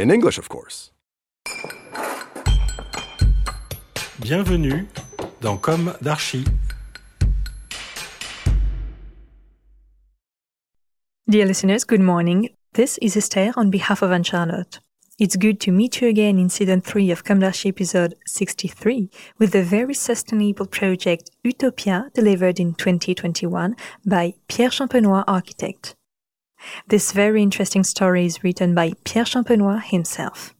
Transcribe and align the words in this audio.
In 0.00 0.10
English, 0.10 0.38
of 0.38 0.48
course. 0.48 0.90
Bienvenue 4.20 4.86
dans 5.42 5.58
Com 5.58 5.92
d'Archi. 6.00 6.44
Dear 11.28 11.46
listeners, 11.46 11.84
good 11.84 12.00
morning. 12.00 12.48
This 12.72 12.98
is 13.02 13.16
Esther 13.16 13.52
on 13.56 13.70
behalf 13.70 14.02
of 14.02 14.10
Anne 14.10 14.24
Charlotte. 14.24 14.80
It's 15.18 15.36
good 15.36 15.60
to 15.60 15.70
meet 15.70 16.00
you 16.00 16.08
again 16.08 16.38
in 16.38 16.48
season 16.48 16.80
3 16.80 17.10
of 17.10 17.22
Kamlash 17.22 17.66
episode 17.66 18.14
63 18.26 19.10
with 19.38 19.52
the 19.52 19.62
very 19.62 19.94
sustainable 19.94 20.66
project 20.66 21.30
Utopia 21.44 22.10
delivered 22.14 22.58
in 22.58 22.74
2021 22.74 23.76
by 24.06 24.34
Pierre 24.48 24.70
Champenois 24.70 25.24
architect. 25.26 25.94
This 26.88 27.12
very 27.12 27.42
interesting 27.42 27.84
story 27.84 28.26
is 28.26 28.42
written 28.42 28.74
by 28.74 28.92
Pierre 29.04 29.24
Champenois 29.24 29.82
himself. 29.82 30.54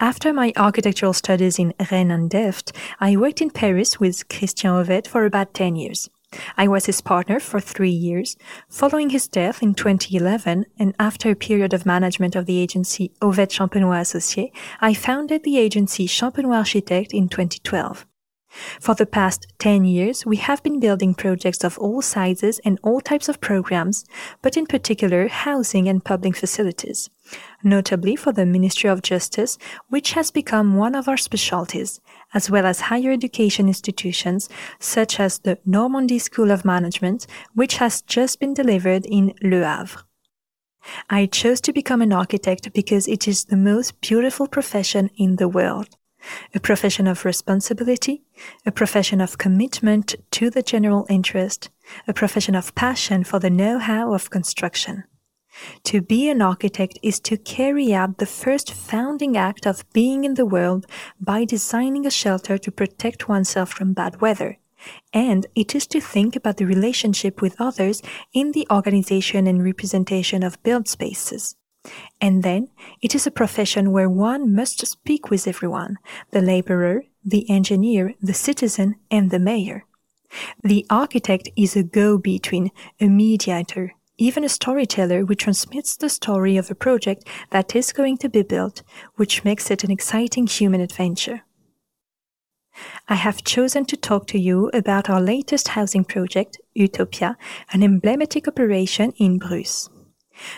After 0.00 0.32
my 0.32 0.52
architectural 0.56 1.12
studies 1.12 1.58
in 1.58 1.74
Rennes 1.90 2.10
and 2.10 2.28
Delft, 2.28 2.72
I 2.98 3.16
worked 3.16 3.40
in 3.40 3.50
Paris 3.50 4.00
with 4.00 4.28
Christian 4.28 4.70
Hauvette 4.70 5.06
for 5.06 5.24
about 5.24 5.54
10 5.54 5.76
years. 5.76 6.10
I 6.56 6.66
was 6.66 6.86
his 6.86 7.00
partner 7.00 7.38
for 7.38 7.60
three 7.60 7.90
years. 7.90 8.36
Following 8.68 9.10
his 9.10 9.28
death 9.28 9.62
in 9.62 9.74
2011, 9.74 10.66
and 10.78 10.94
after 10.98 11.30
a 11.30 11.36
period 11.36 11.72
of 11.72 11.86
management 11.86 12.34
of 12.34 12.46
the 12.46 12.58
agency 12.58 13.12
Hauvette 13.20 13.50
Champenois 13.50 14.00
Associés, 14.00 14.50
I 14.80 14.94
founded 14.94 15.44
the 15.44 15.58
agency 15.58 16.06
Champenois 16.06 16.56
Architect 16.56 17.12
in 17.12 17.28
2012. 17.28 18.06
For 18.80 18.94
the 18.94 19.06
past 19.06 19.46
10 19.58 19.84
years, 19.84 20.26
we 20.26 20.36
have 20.36 20.62
been 20.62 20.78
building 20.78 21.14
projects 21.14 21.64
of 21.64 21.78
all 21.78 22.02
sizes 22.02 22.60
and 22.64 22.78
all 22.82 23.00
types 23.00 23.28
of 23.28 23.40
programs, 23.40 24.04
but 24.42 24.56
in 24.56 24.66
particular 24.66 25.28
housing 25.28 25.88
and 25.88 26.04
public 26.04 26.36
facilities. 26.36 27.08
Notably 27.62 28.14
for 28.14 28.32
the 28.32 28.44
Ministry 28.44 28.90
of 28.90 29.02
Justice, 29.02 29.56
which 29.88 30.12
has 30.12 30.30
become 30.30 30.76
one 30.76 30.94
of 30.94 31.08
our 31.08 31.16
specialties, 31.16 32.00
as 32.34 32.50
well 32.50 32.66
as 32.66 32.82
higher 32.82 33.10
education 33.10 33.68
institutions 33.68 34.48
such 34.78 35.18
as 35.18 35.38
the 35.38 35.58
Normandy 35.64 36.18
School 36.18 36.50
of 36.50 36.64
Management, 36.64 37.26
which 37.54 37.76
has 37.76 38.02
just 38.02 38.38
been 38.38 38.52
delivered 38.52 39.06
in 39.06 39.32
Le 39.42 39.64
Havre. 39.64 40.02
I 41.08 41.26
chose 41.26 41.60
to 41.62 41.72
become 41.72 42.02
an 42.02 42.12
architect 42.12 42.72
because 42.74 43.06
it 43.06 43.26
is 43.28 43.44
the 43.44 43.56
most 43.56 44.00
beautiful 44.00 44.48
profession 44.48 45.10
in 45.16 45.36
the 45.36 45.48
world 45.48 45.96
a 46.54 46.60
profession 46.60 47.06
of 47.06 47.24
responsibility, 47.24 48.22
a 48.64 48.72
profession 48.72 49.20
of 49.20 49.38
commitment 49.38 50.14
to 50.30 50.50
the 50.50 50.62
general 50.62 51.06
interest, 51.08 51.70
a 52.06 52.12
profession 52.12 52.54
of 52.54 52.74
passion 52.74 53.24
for 53.24 53.38
the 53.38 53.50
know-how 53.50 54.14
of 54.14 54.30
construction. 54.30 55.04
To 55.84 56.00
be 56.00 56.30
an 56.30 56.40
architect 56.40 56.98
is 57.02 57.20
to 57.20 57.36
carry 57.36 57.92
out 57.92 58.18
the 58.18 58.26
first 58.26 58.72
founding 58.72 59.36
act 59.36 59.66
of 59.66 59.84
being 59.92 60.24
in 60.24 60.34
the 60.34 60.46
world 60.46 60.86
by 61.20 61.44
designing 61.44 62.06
a 62.06 62.10
shelter 62.10 62.56
to 62.58 62.72
protect 62.72 63.28
oneself 63.28 63.70
from 63.70 63.92
bad 63.92 64.20
weather. 64.20 64.58
And 65.12 65.46
it 65.54 65.74
is 65.74 65.86
to 65.88 66.00
think 66.00 66.34
about 66.34 66.56
the 66.56 66.66
relationship 66.66 67.40
with 67.40 67.60
others 67.60 68.02
in 68.32 68.52
the 68.52 68.66
organization 68.70 69.46
and 69.46 69.62
representation 69.62 70.42
of 70.42 70.62
built 70.62 70.88
spaces. 70.88 71.54
And 72.20 72.42
then 72.42 72.68
it 73.00 73.14
is 73.14 73.26
a 73.26 73.30
profession 73.30 73.92
where 73.92 74.08
one 74.08 74.54
must 74.54 74.86
speak 74.86 75.30
with 75.30 75.48
everyone 75.48 75.98
the 76.30 76.40
laborer, 76.40 77.02
the 77.24 77.48
engineer, 77.50 78.14
the 78.20 78.34
citizen, 78.34 78.96
and 79.10 79.30
the 79.30 79.38
mayor. 79.38 79.84
The 80.62 80.86
architect 80.88 81.48
is 81.56 81.76
a 81.76 81.82
go 81.82 82.18
between, 82.18 82.70
a 83.00 83.08
mediator, 83.08 83.94
even 84.18 84.44
a 84.44 84.48
storyteller 84.48 85.24
who 85.24 85.34
transmits 85.34 85.96
the 85.96 86.08
story 86.08 86.56
of 86.56 86.70
a 86.70 86.74
project 86.74 87.26
that 87.50 87.74
is 87.74 87.92
going 87.92 88.18
to 88.18 88.28
be 88.28 88.42
built, 88.42 88.82
which 89.16 89.44
makes 89.44 89.70
it 89.70 89.84
an 89.84 89.90
exciting 89.90 90.46
human 90.46 90.80
adventure. 90.80 91.42
I 93.08 93.16
have 93.16 93.44
chosen 93.44 93.84
to 93.86 93.96
talk 93.96 94.26
to 94.28 94.38
you 94.38 94.70
about 94.72 95.10
our 95.10 95.20
latest 95.20 95.68
housing 95.68 96.04
project, 96.04 96.58
Utopia, 96.74 97.36
an 97.72 97.82
emblematic 97.82 98.48
operation 98.48 99.12
in 99.18 99.38
Bruz. 99.38 99.90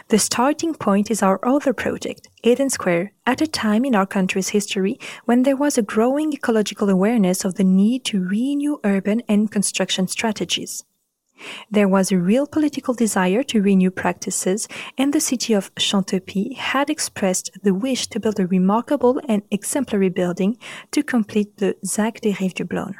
The 0.09 0.19
starting 0.19 0.75
point 0.75 1.11
is 1.11 1.23
our 1.23 1.41
other 1.47 1.73
project, 1.73 2.29
Eden 2.43 2.71
Square, 2.71 3.13
at 3.27 3.41
a 3.41 3.47
time 3.47 3.85
in 3.85 3.95
our 3.95 4.07
country's 4.07 4.51
history 4.51 4.99
when 5.25 5.43
there 5.43 5.57
was 5.57 5.79
a 5.79 5.83
growing 5.83 6.33
ecological 6.33 6.91
awareness 6.91 7.45
of 7.45 7.55
the 7.55 7.65
need 7.65 8.05
to 8.07 8.25
renew 8.25 8.79
urban 8.85 9.23
and 9.29 9.51
construction 9.51 10.09
strategies. 10.09 10.85
There 11.71 11.89
was 11.89 12.13
a 12.13 12.19
real 12.19 12.47
political 12.47 12.95
desire 12.95 13.43
to 13.45 13.61
renew 13.61 13.91
practices, 13.91 14.69
and 14.97 15.13
the 15.13 15.21
city 15.21 15.53
of 15.53 15.75
Chantepie 15.75 16.57
had 16.57 16.89
expressed 16.89 17.51
the 17.63 17.75
wish 17.75 18.07
to 18.09 18.21
build 18.21 18.39
a 18.39 18.47
remarkable 18.47 19.21
and 19.29 19.43
exemplary 19.51 20.11
building 20.11 20.57
to 20.93 21.03
complete 21.03 21.57
the 21.57 21.77
ZAC 21.85 22.21
des 22.21 22.37
Rives 22.41 22.55
du 22.55 22.65
Blosne. 22.65 22.97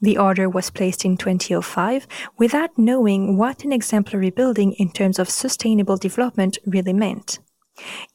The 0.00 0.18
order 0.18 0.48
was 0.48 0.70
placed 0.70 1.04
in 1.04 1.16
2005 1.16 2.06
without 2.38 2.76
knowing 2.78 3.36
what 3.36 3.64
an 3.64 3.72
exemplary 3.72 4.30
building 4.30 4.72
in 4.74 4.90
terms 4.90 5.18
of 5.18 5.28
sustainable 5.28 5.96
development 5.96 6.58
really 6.66 6.92
meant. 6.92 7.38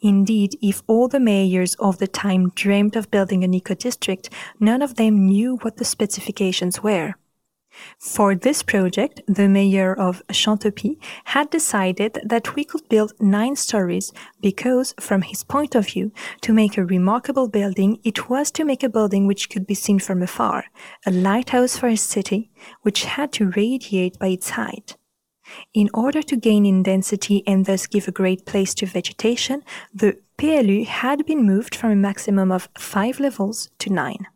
Indeed, 0.02 0.58
if 0.62 0.82
all 0.88 1.08
the 1.08 1.20
mayors 1.20 1.76
of 1.76 1.98
the 1.98 2.08
time 2.08 2.52
dreamed 2.56 2.96
of 2.96 3.12
building 3.12 3.44
an 3.44 3.54
eco-district, 3.54 4.30
none 4.60 4.82
of 4.82 4.96
them 4.96 5.28
knew 5.28 5.58
what 5.58 5.78
the 5.78 5.86
specifications 5.86 6.82
were. 6.82 7.16
For 7.98 8.36
this 8.36 8.64
project, 8.64 9.22
the 9.28 9.48
mayor 9.48 9.94
of 9.94 10.24
Chantepie 10.28 10.98
had 11.26 11.50
decided 11.50 12.20
that 12.24 12.56
we 12.56 12.64
could 12.64 12.88
build 12.90 13.14
nine 13.20 13.56
stories 13.56 14.12
because, 14.42 14.94
from 15.00 15.22
his 15.22 15.44
point 15.44 15.76
of 15.76 15.88
view, 15.88 16.12
to 16.42 16.54
make 16.54 16.78
a 16.78 16.86
remarkable 16.86 17.48
building, 17.48 18.00
it 18.04 18.30
was 18.30 18.52
to 18.52 18.64
make 18.64 18.84
a 18.84 18.90
building 18.90 19.28
which 19.28 19.50
could 19.50 19.68
be 19.68 19.76
seen 19.76 20.00
from 20.00 20.22
afar, 20.22 20.66
a 21.06 21.12
lighthouse 21.12 21.78
for 21.78 21.90
his 21.90 22.02
city, 22.02 22.52
which 22.82 23.06
had 23.06 23.32
to 23.34 23.52
radiate 23.52 24.18
by 24.20 24.28
its 24.28 24.52
height. 24.52 24.96
In 25.74 25.90
order 25.94 26.22
to 26.22 26.36
gain 26.36 26.66
in 26.66 26.84
density 26.84 27.44
and 27.48 27.66
thus 27.66 27.88
give 27.88 28.08
a 28.08 28.12
great 28.12 28.46
place 28.46 28.74
to 28.76 28.86
vegetation, 28.86 29.64
the 29.94 30.18
PLU 30.38 30.86
had 30.86 31.26
been 31.26 31.44
moved 31.44 31.76
from 31.76 31.92
a 31.92 31.96
maximum 31.96 32.52
of 32.52 32.70
five 32.78 33.20
levels 33.20 33.70
to 33.80 33.90
nine. 33.92 34.28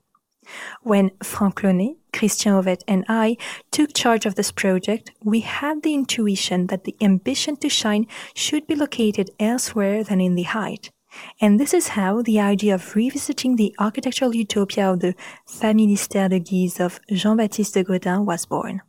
When 0.81 1.11
Franck 1.23 1.61
Launay, 1.61 1.95
Christian 2.11 2.53
Hauvette, 2.53 2.83
and 2.87 3.05
I 3.07 3.37
took 3.71 3.93
charge 3.93 4.25
of 4.25 4.35
this 4.35 4.51
project, 4.51 5.11
we 5.23 5.41
had 5.41 5.83
the 5.83 5.93
intuition 5.93 6.67
that 6.67 6.83
the 6.83 6.95
ambition 7.01 7.55
to 7.57 7.69
shine 7.69 8.07
should 8.35 8.67
be 8.67 8.75
located 8.75 9.31
elsewhere 9.39 10.03
than 10.03 10.21
in 10.21 10.35
the 10.35 10.43
height. 10.43 10.91
And 11.39 11.59
this 11.59 11.73
is 11.73 11.89
how 11.89 12.21
the 12.21 12.39
idea 12.39 12.75
of 12.75 12.95
revisiting 12.95 13.55
the 13.55 13.75
architectural 13.79 14.35
utopia 14.35 14.91
of 14.91 14.99
the 14.99 15.15
Familistère 15.47 16.29
de 16.29 16.39
Guise 16.39 16.79
of 16.79 16.99
Jean-Baptiste 17.09 17.75
de 17.75 17.83
Godin 17.83 18.25
was 18.25 18.45
born. 18.45 18.81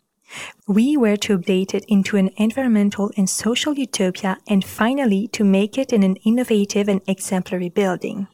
We 0.66 0.96
were 0.96 1.16
to 1.18 1.38
update 1.38 1.74
it 1.74 1.84
into 1.86 2.16
an 2.16 2.30
environmental 2.36 3.10
and 3.16 3.28
social 3.28 3.74
utopia 3.74 4.38
and 4.48 4.64
finally 4.64 5.28
to 5.28 5.44
make 5.44 5.78
it 5.78 5.92
in 5.92 6.02
an 6.02 6.16
innovative 6.16 6.88
and 6.88 7.02
exemplary 7.06 7.68
building. 7.68 8.26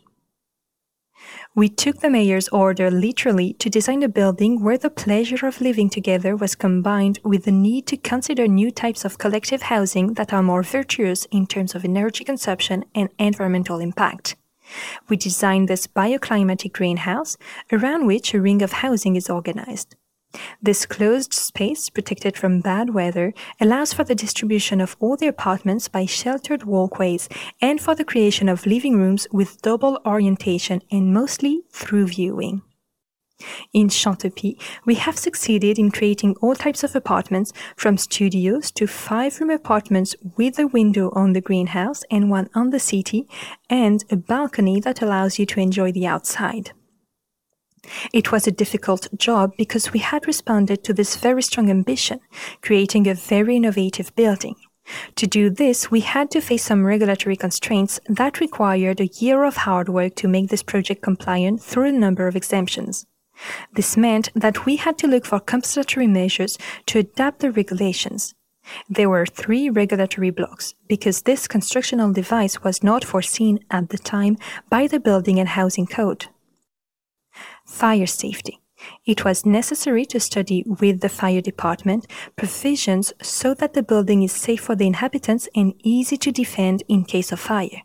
We 1.60 1.68
took 1.68 1.98
the 1.98 2.08
mayor's 2.08 2.48
order 2.48 2.90
literally 2.90 3.52
to 3.58 3.68
design 3.68 4.02
a 4.02 4.08
building 4.08 4.64
where 4.64 4.78
the 4.78 4.88
pleasure 4.88 5.46
of 5.46 5.60
living 5.60 5.90
together 5.90 6.34
was 6.34 6.54
combined 6.54 7.18
with 7.22 7.44
the 7.44 7.52
need 7.52 7.86
to 7.88 7.98
consider 7.98 8.48
new 8.48 8.70
types 8.70 9.04
of 9.04 9.18
collective 9.18 9.60
housing 9.60 10.14
that 10.14 10.32
are 10.32 10.42
more 10.42 10.62
virtuous 10.62 11.26
in 11.26 11.46
terms 11.46 11.74
of 11.74 11.84
energy 11.84 12.24
consumption 12.24 12.86
and 12.94 13.10
environmental 13.18 13.78
impact. 13.78 14.36
We 15.10 15.18
designed 15.18 15.68
this 15.68 15.86
bioclimatic 15.86 16.72
greenhouse 16.72 17.36
around 17.70 18.06
which 18.06 18.32
a 18.32 18.40
ring 18.40 18.62
of 18.62 18.72
housing 18.72 19.16
is 19.16 19.28
organized. 19.28 19.96
This 20.62 20.86
closed 20.86 21.32
space, 21.32 21.90
protected 21.90 22.36
from 22.36 22.60
bad 22.60 22.94
weather, 22.94 23.34
allows 23.60 23.92
for 23.92 24.04
the 24.04 24.14
distribution 24.14 24.80
of 24.80 24.96
all 25.00 25.16
the 25.16 25.26
apartments 25.26 25.88
by 25.88 26.06
sheltered 26.06 26.64
walkways 26.64 27.28
and 27.60 27.80
for 27.80 27.94
the 27.94 28.04
creation 28.04 28.48
of 28.48 28.66
living 28.66 28.96
rooms 28.96 29.26
with 29.32 29.60
double 29.62 30.00
orientation 30.06 30.82
and 30.90 31.12
mostly 31.12 31.62
through 31.72 32.08
viewing. 32.08 32.62
In 33.72 33.88
Chantepie, 33.88 34.60
we 34.84 34.96
have 34.96 35.18
succeeded 35.18 35.78
in 35.78 35.90
creating 35.90 36.36
all 36.42 36.54
types 36.54 36.84
of 36.84 36.94
apartments, 36.94 37.52
from 37.74 37.96
studios 37.96 38.70
to 38.72 38.86
five 38.86 39.40
room 39.40 39.50
apartments 39.50 40.14
with 40.36 40.58
a 40.58 40.66
window 40.66 41.10
on 41.14 41.32
the 41.32 41.40
greenhouse 41.40 42.04
and 42.10 42.30
one 42.30 42.50
on 42.54 42.68
the 42.68 42.78
city, 42.78 43.28
and 43.68 44.04
a 44.10 44.16
balcony 44.16 44.78
that 44.80 45.00
allows 45.00 45.38
you 45.38 45.46
to 45.46 45.60
enjoy 45.60 45.90
the 45.90 46.06
outside. 46.06 46.72
It 48.12 48.32
was 48.32 48.46
a 48.46 48.52
difficult 48.52 49.08
job 49.16 49.52
because 49.56 49.92
we 49.92 50.00
had 50.00 50.26
responded 50.26 50.84
to 50.84 50.92
this 50.92 51.16
very 51.16 51.42
strong 51.42 51.70
ambition, 51.70 52.20
creating 52.62 53.06
a 53.08 53.14
very 53.14 53.56
innovative 53.56 54.14
building. 54.14 54.56
To 55.16 55.26
do 55.26 55.50
this, 55.50 55.90
we 55.90 56.00
had 56.00 56.30
to 56.32 56.40
face 56.40 56.64
some 56.64 56.84
regulatory 56.84 57.36
constraints 57.36 58.00
that 58.08 58.40
required 58.40 59.00
a 59.00 59.06
year 59.06 59.44
of 59.44 59.58
hard 59.58 59.88
work 59.88 60.14
to 60.16 60.28
make 60.28 60.48
this 60.48 60.62
project 60.62 61.02
compliant 61.02 61.62
through 61.62 61.88
a 61.88 61.92
number 61.92 62.26
of 62.26 62.36
exemptions. 62.36 63.06
This 63.74 63.96
meant 63.96 64.30
that 64.34 64.66
we 64.66 64.76
had 64.76 64.98
to 64.98 65.06
look 65.06 65.24
for 65.24 65.40
compensatory 65.40 66.06
measures 66.06 66.58
to 66.86 66.98
adapt 66.98 67.40
the 67.40 67.50
regulations. 67.50 68.34
There 68.88 69.08
were 69.08 69.26
three 69.26 69.70
regulatory 69.70 70.30
blocks 70.30 70.74
because 70.88 71.22
this 71.22 71.48
constructional 71.48 72.12
device 72.12 72.62
was 72.62 72.82
not 72.82 73.04
foreseen 73.04 73.60
at 73.70 73.88
the 73.88 73.98
time 73.98 74.36
by 74.68 74.86
the 74.86 75.00
Building 75.00 75.38
and 75.38 75.48
Housing 75.48 75.86
Code. 75.86 76.26
Fire 77.64 78.06
safety. 78.06 78.60
It 79.04 79.24
was 79.24 79.44
necessary 79.44 80.06
to 80.06 80.20
study 80.20 80.64
with 80.66 81.00
the 81.00 81.08
fire 81.08 81.40
department 81.40 82.06
provisions 82.36 83.12
so 83.20 83.54
that 83.54 83.74
the 83.74 83.82
building 83.82 84.22
is 84.22 84.32
safe 84.32 84.62
for 84.62 84.74
the 84.74 84.86
inhabitants 84.86 85.48
and 85.54 85.74
easy 85.82 86.16
to 86.18 86.32
defend 86.32 86.82
in 86.88 87.04
case 87.04 87.32
of 87.32 87.40
fire. 87.40 87.82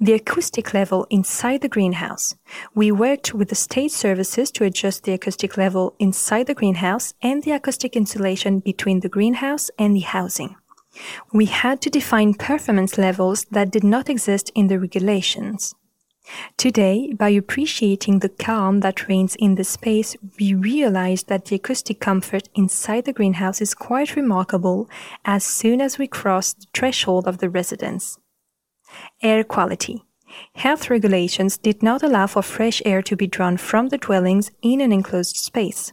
The 0.00 0.12
acoustic 0.12 0.72
level 0.72 1.06
inside 1.10 1.60
the 1.60 1.68
greenhouse. 1.68 2.36
We 2.74 2.92
worked 2.92 3.34
with 3.34 3.48
the 3.48 3.56
state 3.56 3.90
services 3.90 4.52
to 4.52 4.64
adjust 4.64 5.02
the 5.02 5.12
acoustic 5.12 5.56
level 5.56 5.94
inside 5.98 6.46
the 6.46 6.54
greenhouse 6.54 7.14
and 7.20 7.42
the 7.42 7.50
acoustic 7.50 7.96
insulation 7.96 8.60
between 8.60 9.00
the 9.00 9.08
greenhouse 9.08 9.70
and 9.76 9.96
the 9.96 10.00
housing. 10.00 10.54
We 11.32 11.46
had 11.46 11.80
to 11.82 11.90
define 11.90 12.34
performance 12.34 12.96
levels 12.96 13.44
that 13.50 13.72
did 13.72 13.84
not 13.84 14.08
exist 14.08 14.50
in 14.54 14.68
the 14.68 14.78
regulations. 14.78 15.74
Today, 16.56 17.12
by 17.12 17.28
appreciating 17.30 18.18
the 18.18 18.28
calm 18.28 18.80
that 18.80 19.08
reigns 19.08 19.36
in 19.36 19.54
the 19.54 19.64
space, 19.64 20.16
we 20.38 20.54
realize 20.54 21.24
that 21.24 21.46
the 21.46 21.56
acoustic 21.56 22.00
comfort 22.00 22.48
inside 22.54 23.04
the 23.04 23.12
greenhouse 23.12 23.60
is 23.60 23.74
quite 23.74 24.16
remarkable 24.16 24.88
as 25.24 25.44
soon 25.44 25.80
as 25.80 25.98
we 25.98 26.06
cross 26.06 26.52
the 26.52 26.66
threshold 26.74 27.28
of 27.28 27.38
the 27.38 27.48
residence. 27.48 28.18
Air 29.22 29.44
quality. 29.44 30.04
Health 30.54 30.90
regulations 30.90 31.56
did 31.56 31.82
not 31.82 32.02
allow 32.02 32.26
for 32.26 32.42
fresh 32.42 32.82
air 32.84 33.02
to 33.02 33.16
be 33.16 33.26
drawn 33.26 33.56
from 33.56 33.88
the 33.88 33.98
dwellings 33.98 34.50
in 34.62 34.80
an 34.80 34.92
enclosed 34.92 35.36
space. 35.36 35.92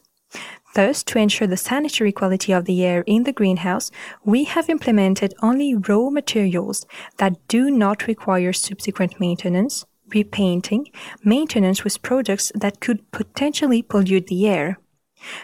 Thus, 0.73 1.03
to 1.03 1.19
ensure 1.19 1.47
the 1.47 1.57
sanitary 1.57 2.11
quality 2.11 2.51
of 2.51 2.65
the 2.65 2.83
air 2.83 3.03
in 3.05 3.23
the 3.23 3.31
greenhouse, 3.31 3.91
we 4.25 4.45
have 4.45 4.69
implemented 4.69 5.35
only 5.43 5.75
raw 5.75 6.09
materials 6.09 6.87
that 7.17 7.47
do 7.47 7.69
not 7.69 8.07
require 8.07 8.51
subsequent 8.51 9.19
maintenance, 9.19 9.85
repainting, 10.09 10.89
maintenance 11.23 11.83
with 11.83 12.01
products 12.01 12.51
that 12.55 12.79
could 12.79 13.09
potentially 13.11 13.81
pollute 13.81 14.27
the 14.27 14.47
air. 14.47 14.79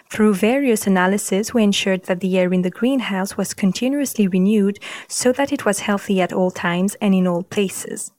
Through 0.09 0.35
various 0.35 0.87
analyses, 0.87 1.53
we 1.53 1.63
ensured 1.63 2.03
that 2.03 2.19
the 2.19 2.37
air 2.37 2.51
in 2.53 2.63
the 2.63 2.69
greenhouse 2.69 3.37
was 3.37 3.53
continuously 3.53 4.27
renewed 4.27 4.79
so 5.07 5.31
that 5.31 5.53
it 5.53 5.65
was 5.65 5.81
healthy 5.81 6.21
at 6.21 6.33
all 6.33 6.51
times 6.51 6.95
and 7.01 7.15
in 7.15 7.27
all 7.27 7.43
places. 7.43 8.11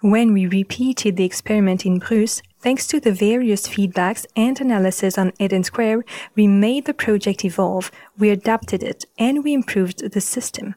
When 0.00 0.32
we 0.32 0.46
repeated 0.46 1.16
the 1.16 1.24
experiment 1.24 1.86
in 1.86 2.00
Bruz, 2.00 2.42
thanks 2.60 2.86
to 2.88 3.00
the 3.00 3.12
various 3.12 3.66
feedbacks 3.66 4.26
and 4.36 4.60
analysis 4.60 5.16
on 5.16 5.32
Eden 5.38 5.64
Square, 5.64 6.04
we 6.34 6.46
made 6.46 6.84
the 6.84 6.94
project 6.94 7.44
evolve, 7.44 7.90
we 8.18 8.30
adapted 8.30 8.82
it, 8.82 9.06
and 9.18 9.42
we 9.42 9.54
improved 9.54 10.12
the 10.12 10.20
system. 10.20 10.74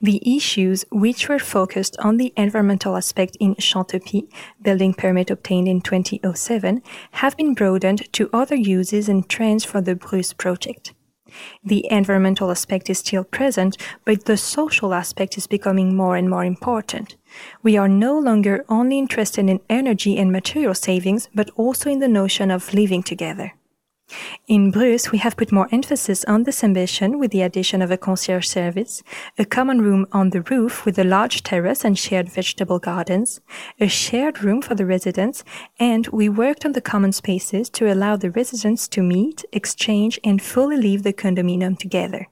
The 0.00 0.20
issues 0.36 0.84
which 0.90 1.28
were 1.28 1.38
focused 1.38 1.96
on 1.98 2.16
the 2.16 2.32
environmental 2.36 2.96
aspect 2.96 3.36
in 3.38 3.54
Chantepie, 3.56 4.28
building 4.60 4.94
permit 4.94 5.30
obtained 5.30 5.68
in 5.68 5.80
2007, 5.80 6.82
have 7.12 7.36
been 7.36 7.54
broadened 7.54 8.12
to 8.14 8.30
other 8.32 8.56
uses 8.56 9.08
and 9.08 9.28
trends 9.28 9.64
for 9.64 9.80
the 9.80 9.94
Bruz 9.94 10.36
project. 10.36 10.92
The 11.62 11.86
environmental 11.90 12.50
aspect 12.50 12.90
is 12.90 12.98
still 12.98 13.22
present, 13.22 13.76
but 14.04 14.24
the 14.24 14.36
social 14.36 14.92
aspect 14.92 15.38
is 15.38 15.46
becoming 15.46 15.94
more 15.94 16.16
and 16.16 16.28
more 16.28 16.44
important. 16.44 17.16
We 17.62 17.76
are 17.76 17.88
no 17.88 18.18
longer 18.18 18.64
only 18.68 18.98
interested 18.98 19.48
in 19.48 19.60
energy 19.68 20.18
and 20.18 20.32
material 20.32 20.74
savings, 20.74 21.28
but 21.32 21.50
also 21.54 21.88
in 21.88 22.00
the 22.00 22.08
notion 22.08 22.50
of 22.50 22.74
living 22.74 23.04
together. 23.04 23.54
In 24.46 24.72
Bruz, 24.72 25.12
we 25.12 25.18
have 25.18 25.36
put 25.36 25.52
more 25.52 25.68
emphasis 25.70 26.24
on 26.24 26.42
this 26.42 26.64
ambition 26.64 27.18
with 27.18 27.30
the 27.30 27.42
addition 27.42 27.82
of 27.82 27.90
a 27.90 27.96
concierge 27.96 28.46
service, 28.46 29.02
a 29.38 29.44
common 29.44 29.80
room 29.80 30.06
on 30.12 30.30
the 30.30 30.42
roof 30.42 30.84
with 30.84 30.98
a 30.98 31.04
large 31.04 31.42
terrace 31.42 31.84
and 31.84 31.98
shared 31.98 32.28
vegetable 32.28 32.78
gardens, 32.78 33.40
a 33.78 33.88
shared 33.88 34.42
room 34.42 34.62
for 34.62 34.74
the 34.74 34.86
residents, 34.86 35.44
and 35.78 36.08
we 36.08 36.28
worked 36.28 36.64
on 36.64 36.72
the 36.72 36.80
common 36.80 37.12
spaces 37.12 37.70
to 37.70 37.92
allow 37.92 38.16
the 38.16 38.30
residents 38.30 38.88
to 38.88 39.02
meet, 39.02 39.44
exchange, 39.52 40.18
and 40.24 40.42
fully 40.42 40.76
live 40.76 41.02
the 41.02 41.12
condominium 41.12 41.78
together. 41.78 42.28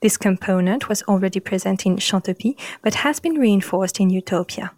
This 0.00 0.16
component 0.16 0.88
was 0.88 1.02
already 1.04 1.40
present 1.40 1.86
in 1.86 1.96
Chantepie, 1.96 2.58
but 2.82 2.96
has 2.96 3.20
been 3.20 3.34
reinforced 3.34 4.00
in 4.00 4.10
Utopia. 4.10 4.72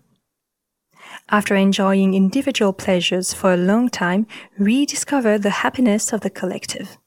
After 1.29 1.57
enjoying 1.57 2.15
individual 2.15 2.73
pleasures 2.73 3.35
for 3.35 3.53
a 3.53 3.57
long 3.57 3.89
time, 3.89 4.27
rediscover 4.59 5.39
the 5.39 5.63
happiness 5.63 6.13
of 6.13 6.21
the 6.21 6.31
collective. 6.31 6.99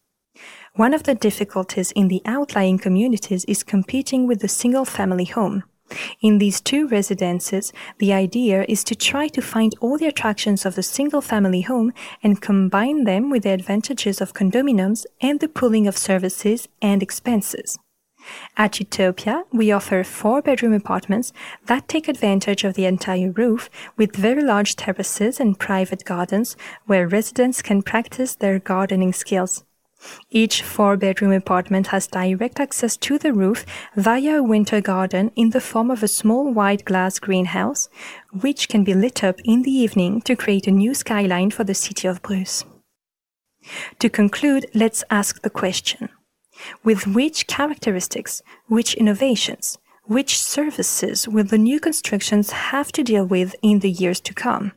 One 0.75 0.93
of 0.93 1.03
the 1.03 1.15
difficulties 1.15 1.91
in 1.91 2.07
the 2.07 2.21
outlying 2.25 2.77
communities 2.77 3.45
is 3.45 3.63
competing 3.63 4.27
with 4.27 4.39
the 4.39 4.47
single 4.47 4.85
family 4.85 5.25
home. 5.25 5.63
In 6.21 6.37
these 6.37 6.61
two 6.61 6.87
residences, 6.87 7.73
the 7.97 8.13
idea 8.13 8.65
is 8.69 8.83
to 8.85 8.95
try 8.95 9.27
to 9.29 9.41
find 9.41 9.73
all 9.81 9.97
the 9.97 10.05
attractions 10.07 10.65
of 10.65 10.75
the 10.75 10.83
single 10.83 11.21
family 11.21 11.61
home 11.61 11.93
and 12.21 12.41
combine 12.41 13.05
them 13.05 13.29
with 13.29 13.43
the 13.43 13.49
advantages 13.49 14.21
of 14.21 14.33
condominiums 14.33 15.05
and 15.21 15.39
the 15.39 15.47
pooling 15.47 15.87
of 15.87 15.97
services 15.97 16.67
and 16.81 17.01
expenses. 17.01 17.79
At 18.57 18.79
Utopia, 18.79 19.43
we 19.51 19.71
offer 19.71 20.03
four 20.03 20.41
bedroom 20.41 20.73
apartments 20.73 21.31
that 21.67 21.87
take 21.87 22.07
advantage 22.07 22.63
of 22.63 22.73
the 22.73 22.85
entire 22.85 23.31
roof 23.31 23.69
with 23.95 24.15
very 24.15 24.43
large 24.43 24.75
terraces 24.75 25.39
and 25.39 25.59
private 25.59 26.03
gardens 26.05 26.57
where 26.85 27.07
residents 27.07 27.61
can 27.61 27.81
practice 27.81 28.35
their 28.35 28.59
gardening 28.59 29.13
skills. 29.13 29.63
Each 30.29 30.61
four 30.61 30.95
bedroom 30.95 31.33
apartment 31.33 31.87
has 31.87 32.07
direct 32.07 32.59
access 32.59 32.95
to 32.97 33.17
the 33.17 33.33
roof 33.33 33.65
via 33.95 34.37
a 34.37 34.43
winter 34.43 34.79
garden 34.81 35.31
in 35.35 35.49
the 35.49 35.59
form 35.59 35.91
of 35.91 36.03
a 36.03 36.07
small 36.07 36.53
white 36.53 36.85
glass 36.85 37.19
greenhouse, 37.19 37.89
which 38.31 38.69
can 38.69 38.83
be 38.83 38.93
lit 38.93 39.23
up 39.23 39.39
in 39.43 39.63
the 39.63 39.71
evening 39.71 40.21
to 40.21 40.35
create 40.35 40.67
a 40.67 40.71
new 40.71 40.93
skyline 40.93 41.51
for 41.51 41.63
the 41.63 41.73
city 41.73 42.07
of 42.07 42.21
Bruz. 42.21 42.63
To 43.99 44.09
conclude, 44.09 44.67
let's 44.73 45.03
ask 45.09 45.41
the 45.41 45.49
question 45.49 46.09
with 46.83 47.07
which 47.07 47.47
characteristics, 47.47 48.41
which 48.67 48.93
innovations, 48.95 49.77
which 50.03 50.39
services 50.39 51.27
will 51.27 51.43
the 51.43 51.57
new 51.57 51.79
constructions 51.79 52.51
have 52.51 52.91
to 52.93 53.03
deal 53.03 53.25
with 53.25 53.55
in 53.61 53.79
the 53.79 53.91
years 53.91 54.19
to 54.21 54.33
come? 54.33 54.71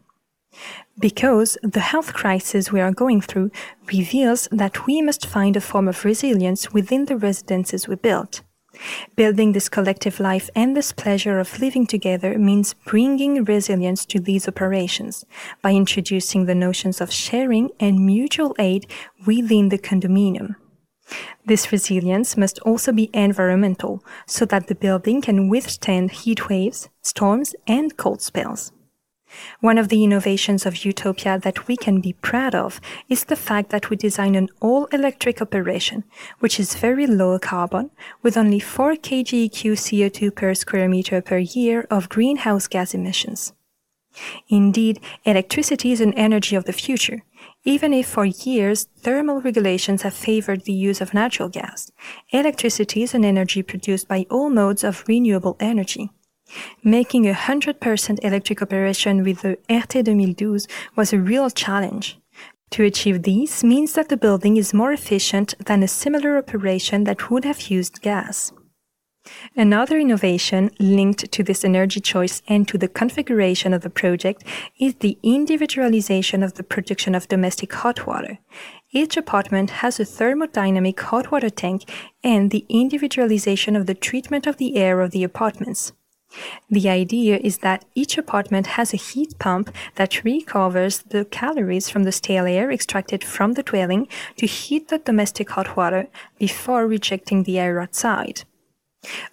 Because 0.99 1.57
the 1.63 1.81
health 1.81 2.13
crisis 2.13 2.71
we 2.71 2.81
are 2.81 2.93
going 2.93 3.23
through 3.23 3.51
reveals 3.87 4.47
that 4.53 4.87
we 4.87 5.01
must 5.01 5.27
find 5.27 5.57
a 5.57 5.61
form 5.61 5.89
of 5.89 6.05
resilience 6.05 6.73
within 6.73 7.07
the 7.07 7.17
residences 7.17 7.89
we 7.89 7.97
built. 7.97 8.43
Building 9.17 9.53
this 9.53 9.69
collective 9.69 10.19
life 10.19 10.49
and 10.55 10.77
this 10.77 10.93
pleasure 10.93 11.39
of 11.39 11.61
living 11.61 11.87
together 11.87 12.39
means 12.39 12.75
bringing 12.87 13.45
resilience 13.45 14.05
to 14.07 14.19
these 14.19 14.49
operations 14.49 15.25
by 15.61 15.73
introducing 15.73 16.47
the 16.47 16.55
notions 16.55 17.01
of 17.01 17.13
sharing 17.13 17.71
and 17.79 18.05
mutual 18.05 18.55
aid 18.59 18.87
within 19.27 19.69
the 19.69 19.79
condominium. 19.79 20.57
This 21.45 21.73
resilience 21.73 22.37
must 22.37 22.59
also 22.61 22.93
be 22.93 23.11
environmental 23.13 24.05
so 24.27 24.45
that 24.47 24.69
the 24.69 24.75
building 24.75 25.21
can 25.21 25.49
withstand 25.49 26.13
heat 26.13 26.49
waves, 26.49 26.89
storms, 27.03 27.55
and 27.67 27.97
cold 27.97 28.23
spells. 28.23 28.73
One 29.61 29.79
of 29.79 29.89
the 29.89 30.05
innovations 30.05 30.67
of 30.67 30.85
Utopia 30.85 31.39
that 31.39 31.67
we 31.67 31.77
can 31.77 32.01
be 32.01 32.13
proud 32.13 32.55
of 32.55 32.81
is 33.09 33.25
the 33.25 33.37
fact 33.37 33.71
that 33.71 33.89
we 33.89 33.97
design 33.97 34.35
an 34.35 34.49
all 34.61 34.85
electric 34.87 35.41
operation, 35.41 36.05
which 36.41 36.61
is 36.61 36.75
very 36.75 37.07
low 37.07 37.39
carbon, 37.39 37.91
with 38.23 38.37
only 38.37 38.61
4 38.61 38.97
kgEQ 38.97 39.73
CO2 39.73 40.35
per 40.35 40.55
square 40.55 40.89
meter 40.89 41.23
per 41.23 41.39
year 41.39 41.87
of 41.91 42.11
greenhouse 42.11 42.69
gas 42.69 42.95
emissions. 42.95 43.55
Indeed, 44.49 45.01
electricity 45.25 45.93
is 45.93 46.01
an 46.01 46.15
energy 46.15 46.57
of 46.57 46.65
the 46.65 46.73
future, 46.73 47.23
even 47.65 47.93
if 47.93 48.09
for 48.09 48.25
years 48.25 48.89
thermal 48.99 49.41
regulations 49.41 50.03
have 50.03 50.15
favored 50.15 50.65
the 50.65 50.73
use 50.73 51.01
of 51.01 51.15
natural 51.15 51.49
gas, 51.49 51.93
electricity 52.31 53.03
is 53.03 53.15
an 53.15 53.25
energy 53.25 53.63
produced 53.63 54.09
by 54.09 54.27
all 54.31 54.51
modes 54.51 54.83
of 54.83 55.05
renewable 55.07 55.57
energy. 55.61 56.11
Making 56.83 57.29
a 57.29 57.35
100% 57.35 58.19
electric 58.25 58.61
operation 58.61 59.23
with 59.23 59.43
the 59.43 59.53
RT 59.71 60.05
2012 60.05 60.67
was 60.97 61.13
a 61.13 61.19
real 61.19 61.49
challenge. 61.51 62.19
To 62.73 62.85
achieve 62.85 63.23
these 63.23 63.63
means 63.63 63.93
that 63.93 64.09
the 64.09 64.17
building 64.17 64.57
is 64.57 64.75
more 64.75 64.93
efficient 64.93 65.55
than 65.65 65.83
a 65.83 65.89
similar 65.89 66.37
operation 66.39 67.05
that 67.05 67.31
would 67.31 67.45
have 67.45 67.71
used 67.71 68.03
gas. 68.03 68.53
Another 69.55 69.99
innovation 69.99 70.71
linked 70.79 71.31
to 71.31 71.43
this 71.43 71.65
energy 71.65 72.01
choice 72.01 72.43
and 72.49 72.67
to 72.69 72.79
the 72.79 72.89
configuration 72.89 73.75
of 73.75 73.83
the 73.83 73.91
project 73.91 74.43
is 74.79 74.95
the 74.97 75.19
individualization 75.23 76.43
of 76.43 76.55
the 76.55 76.63
production 76.63 77.15
of 77.15 77.29
domestic 77.29 77.73
hot 77.73 78.07
water. 78.07 78.39
Each 78.91 79.17
apartment 79.17 79.71
has 79.83 80.01
a 80.01 80.05
thermodynamic 80.05 80.99
hot 80.99 81.31
water 81.31 81.51
tank 81.51 81.91
and 82.25 82.51
the 82.51 82.67
individualization 82.69 83.77
of 83.77 83.87
the 83.87 83.95
treatment 83.95 84.47
of 84.47 84.57
the 84.57 84.77
air 84.77 85.01
of 85.01 85.11
the 85.11 85.25
apartments. 85.25 85.93
The 86.71 86.89
idea 86.89 87.39
is 87.39 87.59
that 87.59 87.85
each 87.95 88.17
apartment 88.17 88.67
has 88.79 88.95
a 88.95 88.97
heat 88.97 89.39
pump 89.39 89.75
that 89.97 90.25
recovers 90.25 91.03
the 91.03 91.27
calories 91.27 91.91
from 91.91 92.05
the 92.05 92.13
stale 92.13 92.47
air 92.47 92.71
extracted 92.71 93.23
from 93.23 93.53
the 93.53 93.63
dwelling 93.63 94.09
to 94.37 94.47
heat 94.47 94.89
the 94.89 94.99
domestic 94.99 95.51
hot 95.51 95.77
water 95.77 96.09
before 96.39 96.87
rejecting 96.87 97.43
the 97.43 97.59
air 97.59 97.81
outside. 97.81 98.45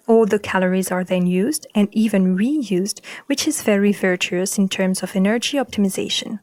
All 0.06 0.26
the 0.26 0.38
calories 0.38 0.90
are 0.90 1.04
then 1.04 1.26
used 1.26 1.66
and 1.74 1.88
even 1.92 2.36
reused, 2.36 3.00
which 3.26 3.46
is 3.46 3.62
very 3.62 3.92
virtuous 3.92 4.58
in 4.58 4.68
terms 4.68 5.02
of 5.02 5.14
energy 5.14 5.56
optimization. 5.56 6.40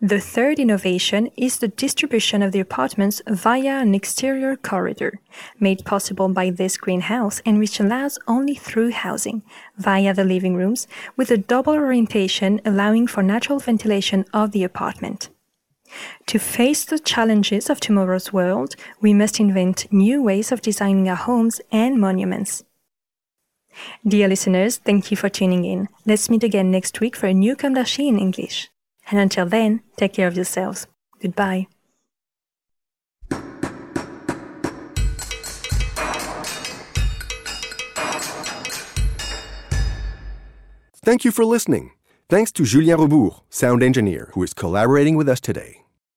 The 0.00 0.20
third 0.20 0.58
innovation 0.58 1.30
is 1.36 1.58
the 1.58 1.68
distribution 1.68 2.42
of 2.42 2.52
the 2.52 2.60
apartments 2.60 3.22
via 3.26 3.80
an 3.80 3.94
exterior 3.94 4.56
corridor, 4.56 5.20
made 5.58 5.86
possible 5.86 6.28
by 6.28 6.50
this 6.50 6.76
greenhouse 6.76 7.40
and 7.46 7.58
which 7.58 7.80
allows 7.80 8.18
only 8.28 8.54
through 8.54 8.90
housing, 8.90 9.42
via 9.78 10.12
the 10.12 10.24
living 10.24 10.54
rooms, 10.54 10.86
with 11.16 11.30
a 11.30 11.38
double 11.38 11.74
orientation 11.74 12.60
allowing 12.66 13.06
for 13.06 13.22
natural 13.22 13.58
ventilation 13.58 14.26
of 14.34 14.52
the 14.52 14.64
apartment. 14.64 15.30
To 16.26 16.38
face 16.38 16.84
the 16.84 16.98
challenges 16.98 17.70
of 17.70 17.80
tomorrow's 17.80 18.32
world, 18.32 18.76
we 19.00 19.14
must 19.14 19.40
invent 19.40 19.92
new 19.92 20.22
ways 20.22 20.52
of 20.52 20.62
designing 20.62 21.08
our 21.08 21.16
homes 21.16 21.60
and 21.70 22.00
monuments. 22.00 22.64
Dear 24.06 24.28
listeners, 24.28 24.78
thank 24.78 25.10
you 25.10 25.16
for 25.16 25.28
tuning 25.28 25.64
in. 25.64 25.88
Let's 26.06 26.30
meet 26.30 26.44
again 26.44 26.70
next 26.70 27.00
week 27.00 27.16
for 27.16 27.26
a 27.26 27.34
new 27.34 27.54
d'Archi 27.56 28.08
in 28.08 28.18
English. 28.18 28.70
And 29.10 29.20
until 29.20 29.46
then, 29.46 29.82
take 29.96 30.14
care 30.14 30.28
of 30.28 30.36
yourselves. 30.36 30.86
Goodbye. 31.20 31.66
Thank 41.04 41.26
you 41.26 41.32
for 41.32 41.44
listening. 41.44 41.90
Thanks 42.30 42.50
to 42.52 42.64
Julien 42.64 42.98
Rebours, 42.98 43.42
sound 43.50 43.82
engineer, 43.82 44.30
who 44.32 44.42
is 44.42 44.54
collaborating 44.54 45.16
with 45.16 45.28
us 45.28 45.38
today. 45.38 45.83